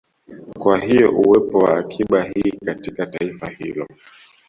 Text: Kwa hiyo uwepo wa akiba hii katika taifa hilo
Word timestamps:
Kwa 0.59 0.77
hiyo 0.79 1.11
uwepo 1.11 1.57
wa 1.59 1.77
akiba 1.77 2.23
hii 2.23 2.51
katika 2.65 3.05
taifa 3.05 3.49
hilo 3.49 3.87